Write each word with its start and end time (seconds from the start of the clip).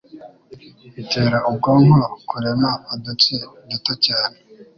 itera 1.01 1.37
ubwonko 1.49 2.01
kurema 2.29 2.71
udutsi 2.93 3.35
duto 3.69 3.93
cyane 4.05 4.35